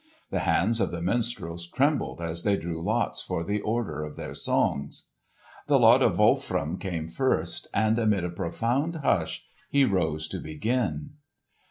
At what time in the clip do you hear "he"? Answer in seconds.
9.69-9.85